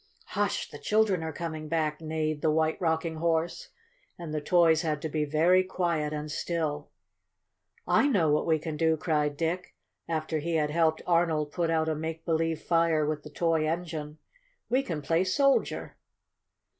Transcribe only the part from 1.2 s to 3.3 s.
are coming back!" neighed the White Rocking